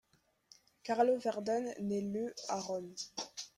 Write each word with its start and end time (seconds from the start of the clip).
Carlo 0.83 1.15
Verdone 1.19 1.75
naît 1.79 2.01
le 2.01 2.33
à 2.47 2.59
Rome. 2.59 2.95